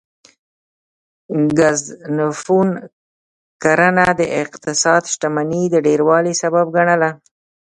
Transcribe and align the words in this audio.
ګزنفون 1.57 2.69
کرنه 3.63 4.05
د 4.19 4.21
اقتصادي 4.41 5.07
شتمنۍ 5.13 5.63
د 5.69 5.75
ډیروالي 5.85 6.33
سبب 6.41 6.65
ګڼله 6.75 7.09